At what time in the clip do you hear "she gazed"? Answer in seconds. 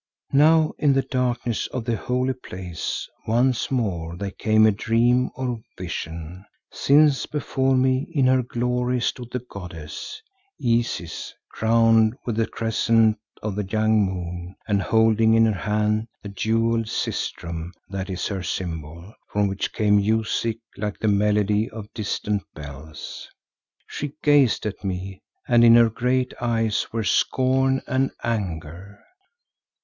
23.87-24.65